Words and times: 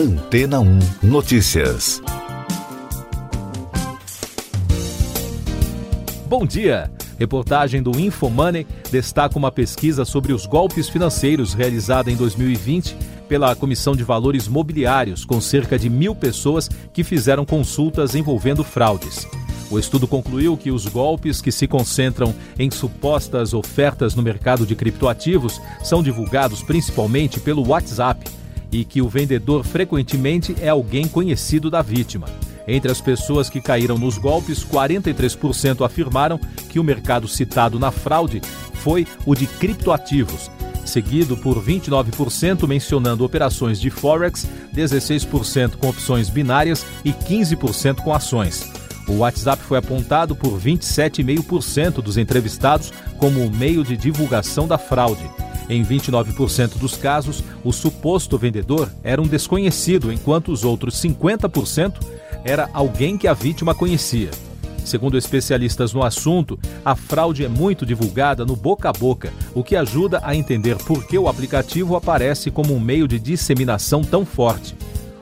Antena 0.00 0.60
1 0.60 0.78
Notícias. 1.02 2.00
Bom 6.26 6.46
dia! 6.46 6.90
Reportagem 7.18 7.82
do 7.82 7.90
Infomoney 8.00 8.66
destaca 8.90 9.36
uma 9.36 9.52
pesquisa 9.52 10.06
sobre 10.06 10.32
os 10.32 10.46
golpes 10.46 10.88
financeiros 10.88 11.52
realizada 11.52 12.10
em 12.10 12.16
2020 12.16 12.96
pela 13.28 13.54
Comissão 13.54 13.94
de 13.94 14.02
Valores 14.02 14.48
Mobiliários, 14.48 15.26
com 15.26 15.38
cerca 15.38 15.78
de 15.78 15.90
mil 15.90 16.14
pessoas 16.14 16.70
que 16.94 17.04
fizeram 17.04 17.44
consultas 17.44 18.14
envolvendo 18.14 18.64
fraudes. 18.64 19.28
O 19.70 19.78
estudo 19.78 20.08
concluiu 20.08 20.56
que 20.56 20.70
os 20.70 20.86
golpes 20.86 21.42
que 21.42 21.52
se 21.52 21.68
concentram 21.68 22.34
em 22.58 22.70
supostas 22.70 23.52
ofertas 23.52 24.14
no 24.14 24.22
mercado 24.22 24.64
de 24.64 24.74
criptoativos 24.74 25.60
são 25.84 26.02
divulgados 26.02 26.62
principalmente 26.62 27.38
pelo 27.38 27.68
WhatsApp 27.68 28.39
e 28.72 28.84
que 28.84 29.02
o 29.02 29.08
vendedor 29.08 29.64
frequentemente 29.64 30.54
é 30.60 30.68
alguém 30.68 31.08
conhecido 31.08 31.70
da 31.70 31.82
vítima. 31.82 32.26
Entre 32.66 32.90
as 32.90 33.00
pessoas 33.00 33.50
que 33.50 33.60
caíram 33.60 33.98
nos 33.98 34.16
golpes, 34.16 34.64
43% 34.64 35.84
afirmaram 35.84 36.38
que 36.68 36.78
o 36.78 36.84
mercado 36.84 37.26
citado 37.26 37.78
na 37.78 37.90
fraude 37.90 38.40
foi 38.74 39.06
o 39.26 39.34
de 39.34 39.46
criptoativos, 39.46 40.50
seguido 40.84 41.36
por 41.36 41.62
29% 41.62 42.66
mencionando 42.68 43.24
operações 43.24 43.80
de 43.80 43.90
Forex, 43.90 44.46
16% 44.74 45.76
com 45.76 45.88
opções 45.88 46.28
binárias 46.28 46.84
e 47.04 47.12
15% 47.12 47.96
com 47.96 48.14
ações. 48.14 48.70
O 49.08 49.18
WhatsApp 49.18 49.62
foi 49.64 49.76
apontado 49.78 50.36
por 50.36 50.58
27,5% 50.60 51.94
dos 52.00 52.16
entrevistados 52.16 52.92
como 53.18 53.44
o 53.44 53.50
meio 53.50 53.82
de 53.82 53.96
divulgação 53.96 54.68
da 54.68 54.78
fraude. 54.78 55.28
Em 55.70 55.84
29% 55.84 56.78
dos 56.78 56.96
casos, 56.96 57.44
o 57.62 57.72
suposto 57.72 58.36
vendedor 58.36 58.92
era 59.04 59.22
um 59.22 59.26
desconhecido, 59.28 60.12
enquanto 60.12 60.50
os 60.50 60.64
outros 60.64 61.00
50% 61.00 61.94
era 62.42 62.68
alguém 62.72 63.16
que 63.16 63.28
a 63.28 63.32
vítima 63.32 63.72
conhecia. 63.72 64.32
Segundo 64.84 65.16
especialistas 65.16 65.92
no 65.92 66.02
assunto, 66.02 66.58
a 66.84 66.96
fraude 66.96 67.44
é 67.44 67.48
muito 67.48 67.86
divulgada 67.86 68.44
no 68.44 68.56
boca 68.56 68.88
a 68.88 68.92
boca, 68.92 69.32
o 69.54 69.62
que 69.62 69.76
ajuda 69.76 70.20
a 70.24 70.34
entender 70.34 70.76
por 70.76 71.06
que 71.06 71.16
o 71.16 71.28
aplicativo 71.28 71.94
aparece 71.94 72.50
como 72.50 72.74
um 72.74 72.80
meio 72.80 73.06
de 73.06 73.20
disseminação 73.20 74.02
tão 74.02 74.26
forte. 74.26 74.74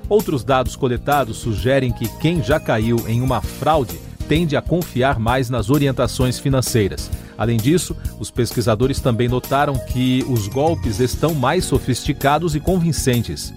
Outros 0.08 0.42
dados 0.42 0.74
coletados 0.74 1.36
sugerem 1.36 1.92
que 1.92 2.08
quem 2.20 2.42
já 2.42 2.58
caiu 2.58 3.06
em 3.06 3.20
uma 3.20 3.42
fraude 3.42 4.00
tende 4.26 4.56
a 4.56 4.62
confiar 4.62 5.18
mais 5.18 5.50
nas 5.50 5.68
orientações 5.68 6.38
financeiras. 6.38 7.10
Além 7.38 7.56
disso, 7.56 7.96
os 8.18 8.32
pesquisadores 8.32 9.00
também 9.00 9.28
notaram 9.28 9.78
que 9.78 10.24
os 10.28 10.48
golpes 10.48 10.98
estão 10.98 11.32
mais 11.32 11.64
sofisticados 11.64 12.56
e 12.56 12.60
convincentes. 12.60 13.54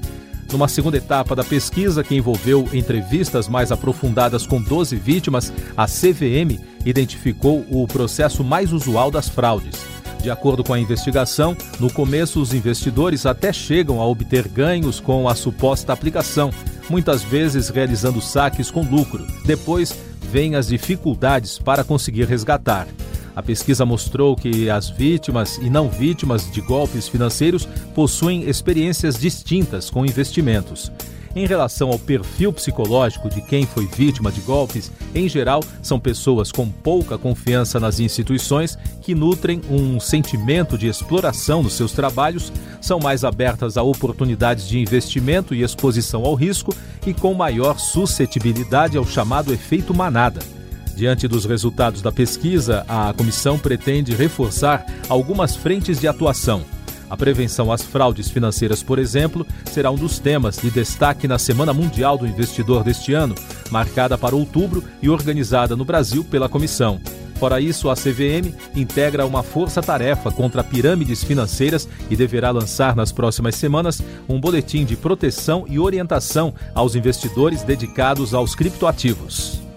Numa 0.51 0.67
segunda 0.67 0.97
etapa 0.97 1.35
da 1.35 1.43
pesquisa, 1.43 2.03
que 2.03 2.13
envolveu 2.13 2.69
entrevistas 2.73 3.47
mais 3.47 3.71
aprofundadas 3.71 4.45
com 4.45 4.61
12 4.61 4.95
vítimas, 4.97 5.52
a 5.75 5.87
CVM 5.87 6.59
identificou 6.85 7.65
o 7.71 7.87
processo 7.87 8.43
mais 8.43 8.71
usual 8.71 9.09
das 9.09 9.27
fraudes. 9.27 9.79
De 10.21 10.29
acordo 10.29 10.63
com 10.63 10.73
a 10.73 10.79
investigação, 10.79 11.57
no 11.79 11.91
começo 11.91 12.39
os 12.39 12.53
investidores 12.53 13.25
até 13.25 13.52
chegam 13.52 13.99
a 13.99 14.05
obter 14.05 14.47
ganhos 14.47 14.99
com 14.99 15.27
a 15.27 15.33
suposta 15.33 15.91
aplicação, 15.93 16.52
muitas 16.87 17.23
vezes 17.23 17.69
realizando 17.69 18.21
saques 18.21 18.69
com 18.69 18.83
lucro. 18.83 19.25
Depois, 19.45 19.97
vêm 20.31 20.55
as 20.55 20.67
dificuldades 20.67 21.57
para 21.57 21.83
conseguir 21.83 22.25
resgatar. 22.25 22.87
A 23.35 23.41
pesquisa 23.41 23.85
mostrou 23.85 24.35
que 24.35 24.69
as 24.69 24.89
vítimas 24.89 25.57
e 25.57 25.69
não 25.69 25.89
vítimas 25.89 26.51
de 26.51 26.61
golpes 26.61 27.07
financeiros 27.07 27.65
possuem 27.95 28.49
experiências 28.49 29.19
distintas 29.19 29.89
com 29.89 30.05
investimentos. 30.05 30.91
Em 31.33 31.45
relação 31.45 31.89
ao 31.89 31.97
perfil 31.97 32.52
psicológico 32.52 33.29
de 33.29 33.41
quem 33.41 33.65
foi 33.65 33.85
vítima 33.85 34.31
de 34.31 34.41
golpes, 34.41 34.91
em 35.15 35.29
geral, 35.29 35.63
são 35.81 35.97
pessoas 35.97 36.52
com 36.52 36.67
pouca 36.67 37.17
confiança 37.17 37.80
nas 37.80 38.02
instituições, 38.02 38.77
que 39.02 39.15
nutrem 39.15 39.61
um 39.70 39.97
sentimento 39.99 40.77
de 40.77 40.87
exploração 40.87 41.64
nos 41.64 41.73
seus 41.73 41.93
trabalhos, 41.93 42.52
são 42.81 42.99
mais 42.99 43.23
abertas 43.23 43.77
a 43.77 43.83
oportunidades 43.83 44.67
de 44.67 44.77
investimento 44.77 45.55
e 45.55 45.64
exposição 45.64 46.25
ao 46.25 46.36
risco 46.36 46.75
e 47.08 47.14
com 47.14 47.33
maior 47.33 47.80
suscetibilidade 47.80 48.97
ao 48.97 49.05
chamado 49.05 49.53
efeito 49.53 49.93
manada. 49.93 50.61
Diante 50.95 51.27
dos 51.27 51.45
resultados 51.45 52.02
da 52.02 52.11
pesquisa, 52.11 52.85
a 52.87 53.13
comissão 53.13 53.57
pretende 53.57 54.13
reforçar 54.13 54.85
algumas 55.09 55.55
frentes 55.55 55.99
de 55.99 56.07
atuação 56.07 56.63
a 57.11 57.17
prevenção 57.17 57.73
às 57.73 57.81
fraudes 57.81 58.29
financeiras, 58.29 58.81
por 58.81 58.97
exemplo, 58.97 59.45
será 59.65 59.91
um 59.91 59.97
dos 59.97 60.17
temas 60.17 60.55
de 60.55 60.71
destaque 60.71 61.27
na 61.27 61.37
Semana 61.37 61.73
Mundial 61.73 62.17
do 62.17 62.25
Investidor 62.25 62.85
deste 62.85 63.13
ano, 63.13 63.35
marcada 63.69 64.17
para 64.17 64.33
outubro 64.33 64.81
e 65.02 65.09
organizada 65.09 65.75
no 65.75 65.83
Brasil 65.83 66.23
pela 66.23 66.47
comissão. 66.47 67.02
Fora 67.35 67.59
isso, 67.59 67.89
a 67.89 67.95
CVM 67.95 68.55
integra 68.73 69.25
uma 69.25 69.43
força-tarefa 69.43 70.31
contra 70.31 70.63
pirâmides 70.63 71.21
financeiras 71.21 71.85
e 72.09 72.15
deverá 72.15 72.49
lançar 72.49 72.95
nas 72.95 73.11
próximas 73.11 73.55
semanas 73.55 74.02
um 74.29 74.39
boletim 74.39 74.85
de 74.85 74.95
proteção 74.95 75.65
e 75.67 75.77
orientação 75.77 76.53
aos 76.73 76.95
investidores 76.95 77.61
dedicados 77.61 78.33
aos 78.33 78.55
criptoativos. 78.55 79.70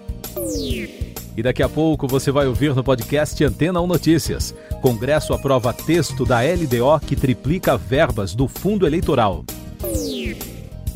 E 1.37 1.43
daqui 1.43 1.61
a 1.61 1.67
pouco 1.67 2.07
você 2.07 2.31
vai 2.31 2.47
ouvir 2.47 2.73
no 2.73 2.83
podcast 2.83 3.43
Antena 3.43 3.81
1 3.81 3.87
Notícias. 3.87 4.55
Congresso 4.81 5.33
aprova 5.33 5.73
texto 5.73 6.25
da 6.25 6.39
LDO 6.41 6.99
que 7.05 7.15
triplica 7.15 7.77
verbas 7.77 8.33
do 8.33 8.47
fundo 8.47 8.87
eleitoral. 8.87 9.43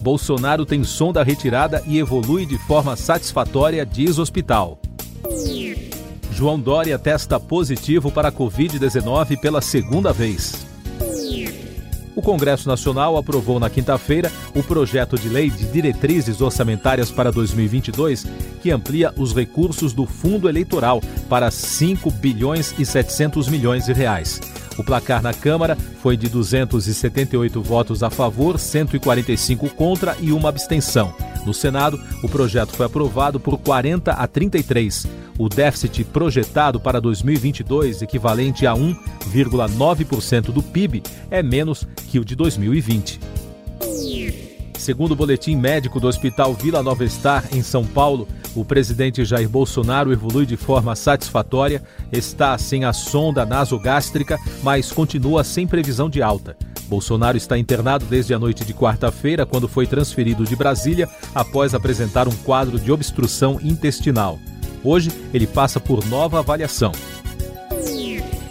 Bolsonaro 0.01 0.65
tem 0.65 0.83
sonda 0.83 1.23
retirada 1.23 1.83
e 1.85 1.99
evolui 1.99 2.45
de 2.45 2.57
forma 2.57 2.95
satisfatória, 2.95 3.85
diz 3.85 4.17
hospital. 4.17 4.79
João 6.31 6.57
Dória 6.57 6.97
testa 6.97 7.37
positivo 7.37 8.09
para 8.09 8.29
a 8.29 8.31
Covid-19 8.31 9.37
pela 9.37 9.59
segunda 9.59 10.13
vez. 10.13 10.58
Congresso 12.29 12.69
Nacional 12.69 13.17
aprovou 13.17 13.59
na 13.59 13.71
quinta-feira 13.71 14.31
o 14.53 14.61
projeto 14.61 15.17
de 15.17 15.27
lei 15.27 15.49
de 15.49 15.65
diretrizes 15.65 16.41
orçamentárias 16.41 17.09
para 17.09 17.31
2022, 17.31 18.23
que 18.61 18.69
amplia 18.69 19.11
os 19.17 19.33
recursos 19.33 19.93
do 19.93 20.05
fundo 20.05 20.47
eleitoral 20.47 21.01
para 21.27 21.49
5 21.49 22.11
bilhões 22.11 22.75
e 22.77 22.85
700 22.85 23.47
milhões 23.47 23.85
de 23.85 23.93
reais. 23.93 24.39
O 24.77 24.83
placar 24.83 25.23
na 25.23 25.33
Câmara 25.33 25.75
foi 26.03 26.15
de 26.15 26.29
278 26.29 27.63
votos 27.63 28.03
a 28.03 28.11
favor, 28.11 28.59
145 28.59 29.67
contra 29.71 30.15
e 30.21 30.31
uma 30.31 30.49
abstenção. 30.49 31.11
No 31.49 31.53
Senado, 31.53 31.99
o 32.21 32.29
projeto 32.29 32.75
foi 32.75 32.85
aprovado 32.85 33.39
por 33.39 33.57
40 33.57 34.11
a 34.11 34.27
33. 34.27 35.07
O 35.35 35.49
déficit 35.49 36.03
projetado 36.03 36.79
para 36.79 37.01
2022, 37.01 38.03
equivalente 38.03 38.67
a 38.67 38.73
1,9% 38.73 40.51
do 40.51 40.61
PIB, 40.61 41.01
é 41.31 41.41
menos 41.41 41.87
que 42.07 42.19
o 42.19 42.23
de 42.23 42.35
2020. 42.35 43.19
Segundo 44.77 45.13
o 45.13 45.15
boletim 45.15 45.55
médico 45.55 45.99
do 45.99 46.07
Hospital 46.07 46.53
Vila 46.53 46.83
Nova 46.83 47.07
Star, 47.09 47.43
em 47.51 47.63
São 47.63 47.83
Paulo, 47.83 48.27
o 48.55 48.63
presidente 48.63 49.25
Jair 49.25 49.49
Bolsonaro 49.49 50.13
evolui 50.13 50.45
de 50.45 50.55
forma 50.55 50.95
satisfatória, 50.95 51.81
está 52.11 52.55
sem 52.59 52.85
a 52.85 52.93
sonda 52.93 53.43
nasogástrica, 53.43 54.37
mas 54.61 54.91
continua 54.91 55.43
sem 55.43 55.65
previsão 55.65 56.11
de 56.11 56.21
alta. 56.21 56.55
Bolsonaro 56.89 57.37
está 57.37 57.57
internado 57.57 58.03
desde 58.05 58.33
a 58.33 58.39
noite 58.39 58.65
de 58.65 58.73
quarta-feira, 58.73 59.45
quando 59.45 59.67
foi 59.67 59.85
transferido 59.85 60.43
de 60.43 60.55
Brasília 60.55 61.07
após 61.33 61.73
apresentar 61.73 62.27
um 62.27 62.35
quadro 62.35 62.79
de 62.79 62.91
obstrução 62.91 63.59
intestinal. 63.61 64.39
Hoje, 64.83 65.11
ele 65.33 65.45
passa 65.45 65.79
por 65.79 66.05
nova 66.07 66.39
avaliação. 66.39 66.91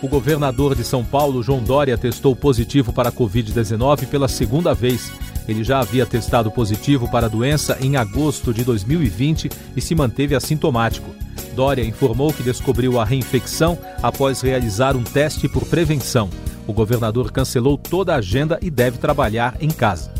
O 0.00 0.06
governador 0.06 0.76
de 0.76 0.84
São 0.84 1.04
Paulo, 1.04 1.42
João 1.42 1.60
Dória, 1.60 1.98
testou 1.98 2.36
positivo 2.36 2.92
para 2.92 3.08
a 3.08 3.12
Covid-19 3.12 4.06
pela 4.06 4.28
segunda 4.28 4.72
vez. 4.72 5.10
Ele 5.48 5.64
já 5.64 5.80
havia 5.80 6.06
testado 6.06 6.50
positivo 6.50 7.10
para 7.10 7.26
a 7.26 7.28
doença 7.28 7.76
em 7.80 7.96
agosto 7.96 8.54
de 8.54 8.62
2020 8.62 9.50
e 9.76 9.80
se 9.80 9.94
manteve 9.94 10.36
assintomático. 10.36 11.10
Dória 11.56 11.82
informou 11.82 12.32
que 12.32 12.44
descobriu 12.44 13.00
a 13.00 13.04
reinfecção 13.04 13.76
após 14.00 14.40
realizar 14.40 14.94
um 14.94 15.02
teste 15.02 15.48
por 15.48 15.64
prevenção. 15.64 16.30
O 16.68 16.72
governador 16.74 17.32
cancelou 17.32 17.78
toda 17.78 18.12
a 18.12 18.18
agenda 18.18 18.58
e 18.60 18.70
deve 18.70 18.98
trabalhar 18.98 19.56
em 19.58 19.70
casa. 19.70 20.12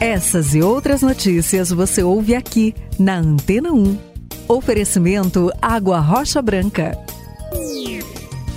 Essas 0.00 0.56
e 0.56 0.60
outras 0.60 1.02
notícias 1.02 1.70
você 1.70 2.02
ouve 2.02 2.34
aqui 2.34 2.74
na 2.98 3.18
Antena 3.18 3.72
1. 3.72 3.96
Oferecimento 4.48 5.52
Água 5.62 6.00
Rocha 6.00 6.42
Branca. 6.42 6.98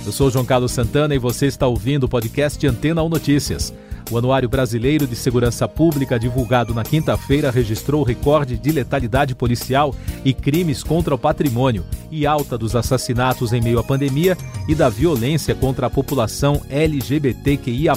Eu 0.04 0.10
sou 0.10 0.28
João 0.28 0.44
Carlos 0.44 0.72
Santana 0.72 1.14
e 1.14 1.18
você 1.18 1.46
está 1.46 1.68
ouvindo 1.68 2.04
o 2.04 2.08
podcast 2.08 2.66
Antena 2.66 3.04
1 3.04 3.08
Notícias. 3.08 3.72
O 4.10 4.16
Anuário 4.16 4.48
Brasileiro 4.48 5.04
de 5.04 5.16
Segurança 5.16 5.66
Pública, 5.66 6.18
divulgado 6.18 6.72
na 6.72 6.84
quinta-feira, 6.84 7.50
registrou 7.50 8.04
recorde 8.04 8.56
de 8.56 8.70
letalidade 8.70 9.34
policial 9.34 9.92
e 10.24 10.32
crimes 10.32 10.84
contra 10.84 11.14
o 11.14 11.18
patrimônio 11.18 11.84
e 12.10 12.24
alta 12.24 12.56
dos 12.56 12.76
assassinatos 12.76 13.52
em 13.52 13.60
meio 13.60 13.80
à 13.80 13.82
pandemia 13.82 14.38
e 14.68 14.74
da 14.76 14.88
violência 14.88 15.56
contra 15.56 15.88
a 15.88 15.90
população 15.90 16.62
LGBTQIA. 16.70 17.94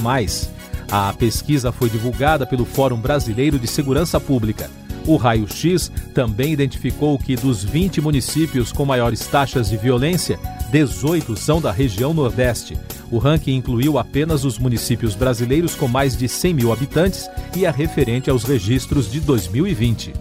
A 0.92 1.14
pesquisa 1.14 1.72
foi 1.72 1.90
divulgada 1.90 2.48
pelo 2.48 2.66
Fórum 2.66 3.00
Brasileiro 3.00 3.60
de 3.60 3.68
Segurança 3.68 4.20
Pública. 4.20 4.68
O 5.06 5.16
raio-x 5.16 5.92
também 6.14 6.52
identificou 6.52 7.18
que 7.20 7.36
dos 7.36 7.64
20 7.64 8.02
municípios 8.02 8.72
com 8.72 8.86
maiores 8.86 9.26
taxas 9.28 9.70
de 9.70 9.78
violência, 9.78 10.40
18 10.72 11.38
são 11.38 11.62
da 11.62 11.72
região 11.72 12.14
Nordeste. 12.14 12.76
O 13.12 13.18
ranking 13.18 13.56
incluiu 13.56 13.98
apenas 13.98 14.46
os 14.46 14.60
municípios 14.60 15.16
brasileiros 15.16 15.76
com 15.76 15.88
mais 15.88 16.16
de 16.16 16.28
100 16.28 16.54
mil 16.54 16.72
habitantes 16.72 17.30
e 17.56 17.66
é 17.66 17.72
referente 17.72 18.30
aos 18.30 18.44
registros 18.44 19.12
de 19.12 19.20
2020. 19.20 20.14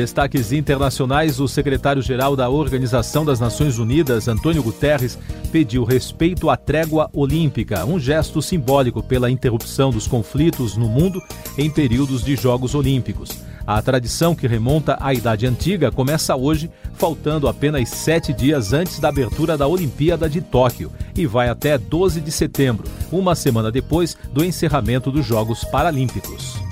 Destaques 0.00 0.50
internacionais: 0.50 1.38
o 1.40 1.46
secretário-geral 1.46 2.34
da 2.34 2.48
Organização 2.48 3.22
das 3.22 3.38
Nações 3.38 3.78
Unidas, 3.78 4.28
Antônio 4.28 4.62
Guterres, 4.62 5.18
pediu 5.52 5.84
respeito 5.84 6.48
à 6.48 6.56
trégua 6.56 7.10
olímpica, 7.12 7.84
um 7.84 8.00
gesto 8.00 8.40
simbólico 8.40 9.02
pela 9.02 9.30
interrupção 9.30 9.90
dos 9.90 10.06
conflitos 10.06 10.74
no 10.74 10.88
mundo 10.88 11.22
em 11.58 11.68
períodos 11.68 12.24
de 12.24 12.34
Jogos 12.34 12.74
Olímpicos. 12.74 13.44
A 13.66 13.82
tradição 13.82 14.34
que 14.34 14.46
remonta 14.46 14.96
à 14.98 15.12
Idade 15.12 15.46
Antiga 15.46 15.92
começa 15.92 16.34
hoje, 16.34 16.70
faltando 16.94 17.46
apenas 17.46 17.90
sete 17.90 18.32
dias 18.32 18.72
antes 18.72 18.98
da 19.00 19.10
abertura 19.10 19.54
da 19.54 19.66
Olimpíada 19.66 20.30
de 20.30 20.40
Tóquio, 20.40 20.90
e 21.14 21.26
vai 21.26 21.50
até 21.50 21.76
12 21.76 22.22
de 22.22 22.32
setembro, 22.32 22.88
uma 23.12 23.34
semana 23.34 23.70
depois 23.70 24.16
do 24.32 24.42
encerramento 24.42 25.10
dos 25.12 25.26
Jogos 25.26 25.62
Paralímpicos. 25.62 26.69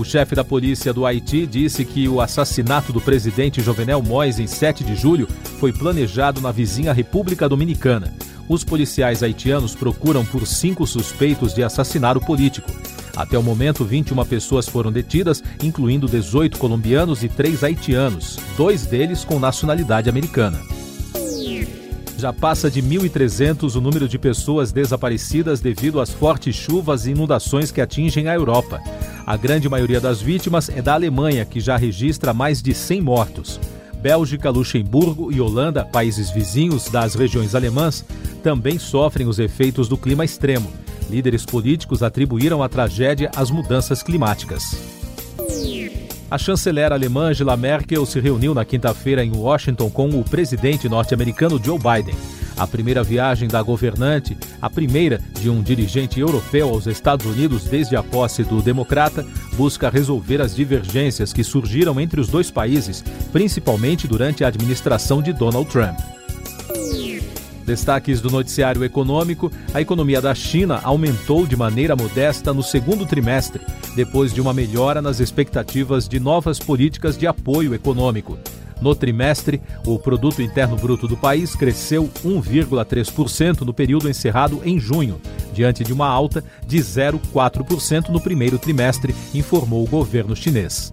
O 0.00 0.04
chefe 0.04 0.34
da 0.34 0.42
polícia 0.42 0.94
do 0.94 1.04
Haiti 1.04 1.46
disse 1.46 1.84
que 1.84 2.08
o 2.08 2.22
assassinato 2.22 2.90
do 2.90 3.02
presidente 3.02 3.60
Jovenel 3.60 4.00
Moïse 4.00 4.42
em 4.42 4.46
7 4.46 4.82
de 4.82 4.96
julho 4.96 5.28
foi 5.58 5.74
planejado 5.74 6.40
na 6.40 6.50
vizinha 6.50 6.90
República 6.90 7.46
Dominicana. 7.46 8.10
Os 8.48 8.64
policiais 8.64 9.22
haitianos 9.22 9.74
procuram 9.74 10.24
por 10.24 10.46
cinco 10.46 10.86
suspeitos 10.86 11.52
de 11.52 11.62
assassinar 11.62 12.16
o 12.16 12.20
político. 12.24 12.72
Até 13.14 13.36
o 13.36 13.42
momento, 13.42 13.84
21 13.84 14.24
pessoas 14.24 14.66
foram 14.66 14.90
detidas, 14.90 15.44
incluindo 15.62 16.08
18 16.08 16.56
colombianos 16.56 17.22
e 17.22 17.28
3 17.28 17.62
haitianos, 17.62 18.38
dois 18.56 18.86
deles 18.86 19.22
com 19.22 19.38
nacionalidade 19.38 20.08
americana. 20.08 20.58
Já 22.16 22.32
passa 22.32 22.70
de 22.70 22.82
1.300 22.82 23.76
o 23.76 23.80
número 23.82 24.08
de 24.08 24.18
pessoas 24.18 24.72
desaparecidas 24.72 25.60
devido 25.60 26.00
às 26.00 26.08
fortes 26.08 26.56
chuvas 26.56 27.04
e 27.04 27.10
inundações 27.10 27.70
que 27.70 27.82
atingem 27.82 28.28
a 28.28 28.34
Europa. 28.34 28.80
A 29.30 29.36
grande 29.36 29.68
maioria 29.68 30.00
das 30.00 30.20
vítimas 30.20 30.68
é 30.68 30.82
da 30.82 30.94
Alemanha, 30.94 31.44
que 31.44 31.60
já 31.60 31.76
registra 31.76 32.34
mais 32.34 32.60
de 32.60 32.74
100 32.74 33.00
mortos. 33.00 33.60
Bélgica, 34.02 34.50
Luxemburgo 34.50 35.30
e 35.30 35.40
Holanda, 35.40 35.84
países 35.84 36.32
vizinhos 36.32 36.88
das 36.88 37.14
regiões 37.14 37.54
alemãs, 37.54 38.04
também 38.42 38.76
sofrem 38.76 39.28
os 39.28 39.38
efeitos 39.38 39.86
do 39.86 39.96
clima 39.96 40.24
extremo. 40.24 40.72
Líderes 41.08 41.46
políticos 41.46 42.02
atribuíram 42.02 42.60
a 42.60 42.68
tragédia 42.68 43.30
às 43.36 43.52
mudanças 43.52 44.02
climáticas. 44.02 44.76
A 46.28 46.36
chanceler 46.36 46.92
alemã 46.92 47.28
Angela 47.28 47.56
Merkel 47.56 48.04
se 48.06 48.18
reuniu 48.18 48.52
na 48.52 48.64
quinta-feira 48.64 49.24
em 49.24 49.30
Washington 49.30 49.90
com 49.90 50.08
o 50.08 50.24
presidente 50.24 50.88
norte-americano 50.88 51.60
Joe 51.64 51.78
Biden. 51.78 52.16
A 52.60 52.66
primeira 52.66 53.02
viagem 53.02 53.48
da 53.48 53.62
governante, 53.62 54.36
a 54.60 54.68
primeira 54.68 55.18
de 55.40 55.48
um 55.48 55.62
dirigente 55.62 56.20
europeu 56.20 56.68
aos 56.68 56.86
Estados 56.86 57.24
Unidos 57.24 57.64
desde 57.64 57.96
a 57.96 58.02
posse 58.02 58.44
do 58.44 58.60
democrata, 58.60 59.26
busca 59.54 59.88
resolver 59.88 60.42
as 60.42 60.54
divergências 60.54 61.32
que 61.32 61.42
surgiram 61.42 61.98
entre 61.98 62.20
os 62.20 62.28
dois 62.28 62.50
países, 62.50 63.02
principalmente 63.32 64.06
durante 64.06 64.44
a 64.44 64.48
administração 64.48 65.22
de 65.22 65.32
Donald 65.32 65.70
Trump. 65.70 65.98
Destaques 67.64 68.20
do 68.20 68.28
noticiário 68.28 68.84
econômico: 68.84 69.50
a 69.72 69.80
economia 69.80 70.20
da 70.20 70.34
China 70.34 70.80
aumentou 70.82 71.46
de 71.46 71.56
maneira 71.56 71.96
modesta 71.96 72.52
no 72.52 72.62
segundo 72.62 73.06
trimestre, 73.06 73.62
depois 73.96 74.34
de 74.34 74.40
uma 74.42 74.52
melhora 74.52 75.00
nas 75.00 75.18
expectativas 75.18 76.06
de 76.06 76.20
novas 76.20 76.58
políticas 76.58 77.16
de 77.16 77.26
apoio 77.26 77.74
econômico. 77.74 78.38
No 78.80 78.94
trimestre, 78.94 79.60
o 79.86 79.98
produto 79.98 80.40
interno 80.40 80.76
bruto 80.76 81.06
do 81.06 81.16
país 81.16 81.54
cresceu 81.54 82.08
1,3% 82.24 83.60
no 83.60 83.74
período 83.74 84.08
encerrado 84.08 84.62
em 84.64 84.78
junho, 84.78 85.20
diante 85.52 85.84
de 85.84 85.92
uma 85.92 86.08
alta 86.08 86.42
de 86.66 86.78
0,4% 86.78 88.08
no 88.08 88.20
primeiro 88.20 88.58
trimestre, 88.58 89.14
informou 89.34 89.84
o 89.84 89.88
governo 89.88 90.34
chinês. 90.34 90.90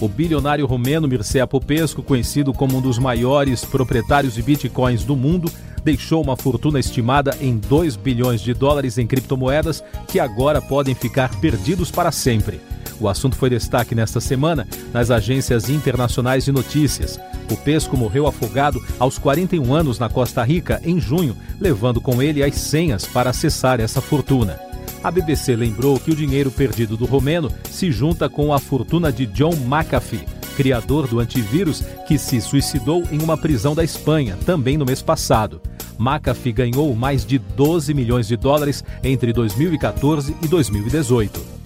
O 0.00 0.08
bilionário 0.08 0.64
romeno 0.64 1.06
Mircea 1.06 1.46
Popescu, 1.46 2.02
conhecido 2.02 2.54
como 2.54 2.78
um 2.78 2.80
dos 2.80 2.98
maiores 2.98 3.66
proprietários 3.66 4.34
de 4.34 4.42
bitcoins 4.42 5.04
do 5.04 5.14
mundo, 5.14 5.52
deixou 5.84 6.22
uma 6.22 6.36
fortuna 6.36 6.80
estimada 6.80 7.36
em 7.38 7.58
2 7.58 7.96
bilhões 7.96 8.40
de 8.40 8.54
dólares 8.54 8.96
em 8.96 9.06
criptomoedas 9.06 9.84
que 10.08 10.18
agora 10.18 10.60
podem 10.62 10.94
ficar 10.94 11.38
perdidos 11.38 11.90
para 11.90 12.10
sempre. 12.10 12.60
O 13.00 13.08
assunto 13.08 13.34
foi 13.34 13.48
destaque 13.48 13.94
nesta 13.94 14.20
semana 14.20 14.68
nas 14.92 15.10
agências 15.10 15.70
internacionais 15.70 16.44
de 16.44 16.52
notícias. 16.52 17.18
O 17.50 17.56
Pesco 17.56 17.96
morreu 17.96 18.26
afogado 18.26 18.80
aos 18.98 19.18
41 19.18 19.74
anos 19.74 19.98
na 19.98 20.08
Costa 20.08 20.44
Rica 20.44 20.80
em 20.84 21.00
junho, 21.00 21.36
levando 21.58 22.00
com 22.00 22.22
ele 22.22 22.44
as 22.44 22.54
senhas 22.56 23.06
para 23.06 23.30
acessar 23.30 23.80
essa 23.80 24.00
fortuna. 24.00 24.60
A 25.02 25.10
BBC 25.10 25.56
lembrou 25.56 25.98
que 25.98 26.10
o 26.10 26.14
dinheiro 26.14 26.50
perdido 26.50 26.96
do 26.96 27.06
romeno 27.06 27.50
se 27.70 27.90
junta 27.90 28.28
com 28.28 28.52
a 28.52 28.58
fortuna 28.58 29.10
de 29.10 29.24
John 29.24 29.54
McAfee, 29.54 30.26
criador 30.56 31.08
do 31.08 31.20
antivírus, 31.20 31.82
que 32.06 32.18
se 32.18 32.38
suicidou 32.40 33.02
em 33.10 33.22
uma 33.22 33.36
prisão 33.36 33.74
da 33.74 33.82
Espanha, 33.82 34.36
também 34.44 34.76
no 34.76 34.84
mês 34.84 35.00
passado. 35.00 35.62
McAfee 35.98 36.52
ganhou 36.52 36.94
mais 36.94 37.24
de 37.24 37.38
12 37.38 37.94
milhões 37.94 38.28
de 38.28 38.36
dólares 38.36 38.84
entre 39.02 39.32
2014 39.32 40.36
e 40.42 40.48
2018. 40.48 41.59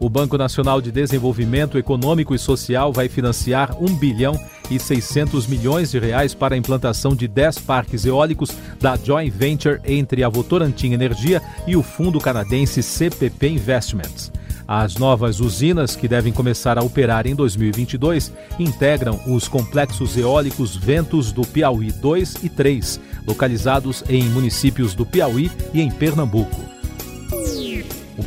O 0.00 0.08
Banco 0.08 0.38
Nacional 0.38 0.80
de 0.80 0.92
Desenvolvimento 0.92 1.76
Econômico 1.76 2.32
e 2.32 2.38
Social 2.38 2.92
vai 2.92 3.08
financiar 3.08 3.76
1 3.82 3.96
bilhão 3.96 4.38
e 4.70 4.78
600 4.78 5.48
milhões 5.48 5.90
de 5.90 5.98
reais 5.98 6.34
para 6.34 6.54
a 6.54 6.58
implantação 6.58 7.16
de 7.16 7.26
10 7.26 7.58
parques 7.60 8.04
eólicos 8.04 8.50
da 8.80 8.96
joint 8.96 9.30
venture 9.30 9.80
entre 9.84 10.22
a 10.22 10.28
Votorantim 10.28 10.92
Energia 10.92 11.42
e 11.66 11.74
o 11.74 11.82
fundo 11.82 12.20
canadense 12.20 12.80
CPP 12.80 13.48
Investments. 13.48 14.30
As 14.68 14.96
novas 14.96 15.40
usinas, 15.40 15.96
que 15.96 16.06
devem 16.06 16.32
começar 16.32 16.78
a 16.78 16.84
operar 16.84 17.26
em 17.26 17.34
2022, 17.34 18.32
integram 18.58 19.18
os 19.26 19.48
complexos 19.48 20.16
eólicos 20.16 20.76
Ventos 20.76 21.32
do 21.32 21.42
Piauí 21.42 21.90
2 21.90 22.44
e 22.44 22.48
3, 22.48 23.00
localizados 23.26 24.04
em 24.08 24.22
municípios 24.24 24.94
do 24.94 25.04
Piauí 25.04 25.50
e 25.72 25.80
em 25.80 25.90
Pernambuco. 25.90 26.77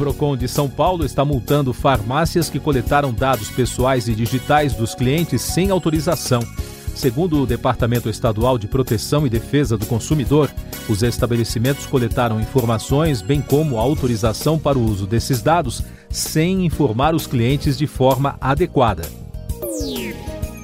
Procon 0.02 0.36
de 0.36 0.48
São 0.48 0.68
Paulo 0.68 1.06
está 1.06 1.24
multando 1.24 1.72
farmácias 1.72 2.50
que 2.50 2.60
coletaram 2.60 3.14
dados 3.14 3.52
pessoais 3.52 4.08
e 4.08 4.16
digitais 4.16 4.74
dos 4.74 4.96
clientes 4.96 5.44
sem 5.44 5.70
autorização. 5.70 6.42
Segundo 6.96 7.40
o 7.40 7.46
Departamento 7.46 8.10
Estadual 8.10 8.58
de 8.58 8.68
Proteção 8.68 9.28
e 9.28 9.30
Defesa 9.30 9.78
do 9.78 9.86
Consumidor, 9.86 10.50
os 10.90 11.04
estabelecimentos 11.04 11.86
coletaram 11.86 12.42
informações, 12.42 13.22
bem 13.22 13.44
como 13.44 13.78
a 13.78 13.82
autorização 13.82 14.58
para 14.58 14.76
o 14.76 14.84
uso 14.84 15.06
desses 15.06 15.40
dados, 15.40 15.84
sem 16.10 16.66
informar 16.66 17.14
os 17.14 17.28
clientes 17.28 17.78
de 17.78 17.86
forma 17.86 18.36
adequada. 18.42 19.04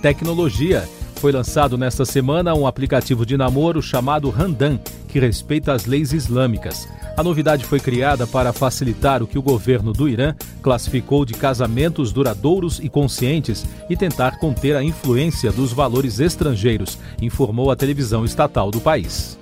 Tecnologia. 0.01 0.89
Foi 1.17 1.31
lançado 1.31 1.77
nesta 1.77 2.05
semana 2.05 2.55
um 2.55 2.65
aplicativo 2.65 3.23
de 3.23 3.37
namoro 3.37 3.83
chamado 3.83 4.31
Randan, 4.31 4.79
que 5.07 5.19
respeita 5.19 5.73
as 5.73 5.85
leis 5.85 6.11
islâmicas. 6.11 6.87
A 7.17 7.23
novidade 7.23 7.65
foi 7.65 7.79
criada 7.79 8.27
para 8.27 8.53
facilitar 8.53 9.23
o 9.23 9.27
que 9.27 9.39
o 9.39 9.41
governo 9.41 9.91
do 9.91 10.07
Irã 10.07 10.35
classificou 10.61 11.25
de 11.25 11.33
casamentos 11.33 12.13
duradouros 12.13 12.79
e 12.79 12.87
conscientes 12.87 13.65
e 13.89 13.97
tentar 13.97 14.37
conter 14.37 14.75
a 14.75 14.83
influência 14.83 15.51
dos 15.51 15.73
valores 15.73 16.19
estrangeiros, 16.19 16.99
informou 17.19 17.71
a 17.71 17.75
televisão 17.75 18.23
estatal 18.23 18.69
do 18.69 18.79
país. 18.79 19.35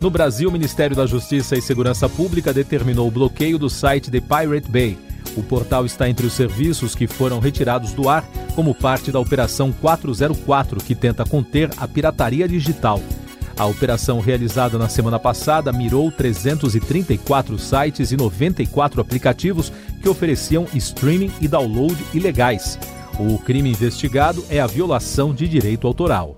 No 0.00 0.08
Brasil, 0.08 0.48
o 0.48 0.52
Ministério 0.52 0.94
da 0.94 1.04
Justiça 1.04 1.56
e 1.56 1.60
Segurança 1.60 2.08
Pública 2.08 2.54
determinou 2.54 3.08
o 3.08 3.10
bloqueio 3.10 3.58
do 3.58 3.68
site 3.68 4.08
The 4.08 4.20
Pirate 4.20 4.70
Bay. 4.70 4.96
O 5.36 5.42
portal 5.42 5.84
está 5.84 6.08
entre 6.08 6.26
os 6.26 6.32
serviços 6.32 6.94
que 6.94 7.08
foram 7.08 7.40
retirados 7.40 7.92
do 7.92 8.08
ar 8.08 8.24
como 8.54 8.72
parte 8.72 9.10
da 9.10 9.18
Operação 9.18 9.72
404, 9.72 10.78
que 10.78 10.94
tenta 10.94 11.24
conter 11.24 11.70
a 11.76 11.88
pirataria 11.88 12.46
digital. 12.46 13.02
A 13.60 13.66
operação 13.66 14.20
realizada 14.20 14.78
na 14.78 14.88
semana 14.88 15.18
passada 15.18 15.70
mirou 15.70 16.10
334 16.10 17.58
sites 17.58 18.10
e 18.10 18.16
94 18.16 19.02
aplicativos 19.02 19.70
que 20.00 20.08
ofereciam 20.08 20.66
streaming 20.72 21.30
e 21.42 21.46
download 21.46 21.94
ilegais. 22.14 22.78
O 23.18 23.36
crime 23.36 23.68
investigado 23.68 24.42
é 24.48 24.60
a 24.60 24.66
violação 24.66 25.34
de 25.34 25.46
direito 25.46 25.86
autoral. 25.86 26.34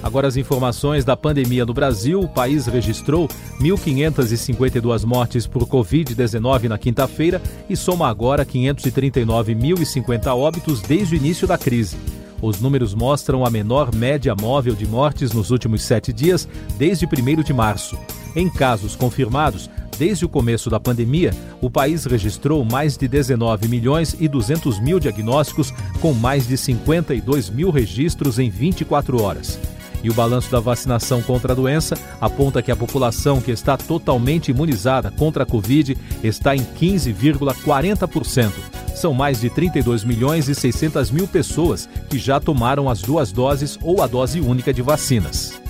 Agora 0.00 0.28
as 0.28 0.36
informações 0.36 1.04
da 1.04 1.16
pandemia 1.16 1.66
no 1.66 1.74
Brasil. 1.74 2.20
O 2.20 2.28
país 2.28 2.66
registrou 2.66 3.26
1.552 3.60 5.04
mortes 5.04 5.44
por 5.44 5.66
Covid-19 5.66 6.68
na 6.68 6.78
quinta-feira 6.78 7.42
e 7.68 7.76
soma 7.76 8.08
agora 8.08 8.46
539.050 8.46 10.36
óbitos 10.36 10.80
desde 10.82 11.16
o 11.16 11.18
início 11.18 11.48
da 11.48 11.58
crise. 11.58 11.96
Os 12.44 12.60
números 12.60 12.92
mostram 12.92 13.42
a 13.42 13.48
menor 13.48 13.94
média 13.94 14.34
móvel 14.38 14.74
de 14.74 14.86
mortes 14.86 15.32
nos 15.32 15.50
últimos 15.50 15.80
sete 15.80 16.12
dias, 16.12 16.46
desde 16.76 17.06
1 17.06 17.42
de 17.42 17.54
março. 17.54 17.98
Em 18.36 18.50
casos 18.50 18.94
confirmados, 18.94 19.70
Desde 19.96 20.24
o 20.24 20.28
começo 20.28 20.68
da 20.68 20.80
pandemia, 20.80 21.32
o 21.60 21.70
país 21.70 22.04
registrou 22.04 22.64
mais 22.64 22.96
de 22.96 23.06
19 23.06 23.68
milhões 23.68 24.16
e 24.18 24.26
200 24.26 24.80
mil 24.80 24.98
diagnósticos, 24.98 25.72
com 26.00 26.12
mais 26.12 26.48
de 26.48 26.56
52 26.56 27.48
mil 27.48 27.70
registros 27.70 28.40
em 28.40 28.50
24 28.50 29.22
horas. 29.22 29.56
E 30.02 30.10
o 30.10 30.12
balanço 30.12 30.50
da 30.50 30.58
vacinação 30.58 31.22
contra 31.22 31.52
a 31.52 31.54
doença 31.54 31.96
aponta 32.20 32.60
que 32.60 32.72
a 32.72 32.76
população 32.76 33.40
que 33.40 33.52
está 33.52 33.76
totalmente 33.76 34.50
imunizada 34.50 35.12
contra 35.12 35.44
a 35.44 35.46
Covid 35.46 35.96
está 36.24 36.56
em 36.56 36.64
15,40%. 36.64 38.83
São 39.04 39.12
mais 39.12 39.38
de 39.38 39.50
32 39.50 40.02
milhões 40.02 40.48
e 40.48 40.54
600 40.54 41.10
mil 41.10 41.28
pessoas 41.28 41.86
que 42.08 42.18
já 42.18 42.40
tomaram 42.40 42.88
as 42.88 43.02
duas 43.02 43.30
doses 43.30 43.78
ou 43.82 44.00
a 44.00 44.06
dose 44.06 44.40
única 44.40 44.72
de 44.72 44.80
vacinas. 44.80 45.60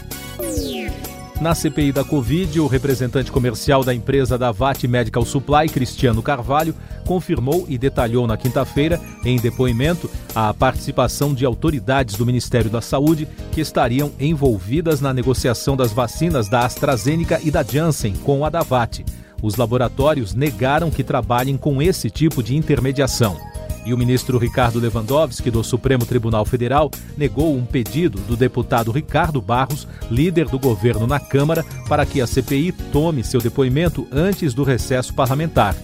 Na 1.41 1.53
CPI 1.53 1.91
da 1.91 2.05
Covid, 2.05 2.61
o 2.61 2.69
representante 2.69 3.33
comercial 3.33 3.83
da 3.83 3.93
empresa 3.93 4.39
da 4.39 4.53
VAT 4.53 4.87
Medical 4.87 5.25
Supply, 5.25 5.69
Cristiano 5.69 6.23
Carvalho, 6.23 6.77
confirmou 7.05 7.67
e 7.69 7.77
detalhou 7.77 8.25
na 8.25 8.37
quinta-feira, 8.37 9.01
em 9.25 9.37
depoimento, 9.37 10.09
a 10.33 10.55
participação 10.55 11.35
de 11.35 11.45
autoridades 11.45 12.15
do 12.15 12.25
Ministério 12.25 12.71
da 12.71 12.81
Saúde 12.81 13.27
que 13.51 13.61
estariam 13.61 14.13
envolvidas 14.21 15.01
na 15.01 15.13
negociação 15.13 15.77
das 15.77 15.93
vacinas 15.93 16.49
da 16.49 16.65
AstraZeneca 16.65 17.41
e 17.43 17.51
da 17.51 17.65
Janssen 17.65 18.13
com 18.15 18.45
a 18.45 18.49
da 18.49 18.63
VAT. 18.63 19.05
Os 19.45 19.57
laboratórios 19.57 20.33
negaram 20.33 20.91
que 20.91 21.05
trabalhem 21.05 21.59
com 21.59 21.83
esse 21.83 22.09
tipo 22.09 22.43
de 22.43 22.57
intermediação. 22.57 23.39
E 23.85 23.93
o 23.93 23.99
ministro 23.99 24.39
Ricardo 24.39 24.81
Lewandowski, 24.81 25.51
do 25.51 25.63
Supremo 25.63 26.07
Tribunal 26.07 26.47
Federal, 26.47 26.91
negou 27.15 27.55
um 27.55 27.67
pedido 27.67 28.19
do 28.21 28.39
deputado 28.39 28.91
Ricardo 28.91 29.43
Barros, 29.43 29.87
líder 30.11 30.49
do 30.49 30.59
governo 30.59 31.07
na 31.07 31.21
Câmara, 31.21 31.63
para 31.87 32.07
que 32.07 32.23
a 32.23 32.27
CPI 32.27 32.73
tome 32.91 33.23
seu 33.23 33.39
depoimento 33.39 34.09
antes 34.11 34.55
do 34.55 34.65
recesso 34.65 35.13
parlamentar. 35.13 35.77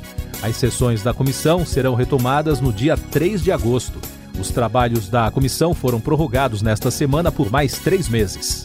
As 0.43 0.57
sessões 0.57 1.03
da 1.03 1.13
comissão 1.13 1.67
serão 1.67 1.95
retomadas 1.95 2.63
no 2.63 2.73
dia 2.73 2.97
3 2.97 3.43
de 3.43 3.53
agosto. 3.53 3.99
Os 4.41 4.49
trabalhos 4.49 5.11
da 5.11 5.31
comissão 5.31 5.75
foram 5.75 6.01
prorrogados 6.01 6.63
nesta 6.63 6.91
semana 6.91 7.31
por 7.31 7.51
mais 7.51 7.79
três 7.79 8.09
meses. 8.09 8.65